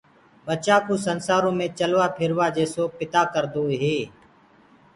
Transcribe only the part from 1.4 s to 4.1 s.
مي چلوآ ڦروآ جيسو پتآ ڪردوئي